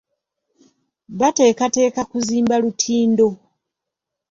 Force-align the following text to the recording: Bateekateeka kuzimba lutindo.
Bateekateeka 1.19 2.01
kuzimba 2.11 2.55
lutindo. 2.63 3.27